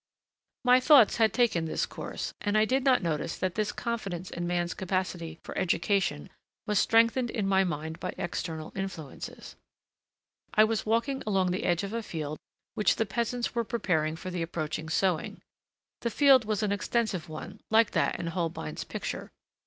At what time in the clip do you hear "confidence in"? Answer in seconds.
3.71-4.47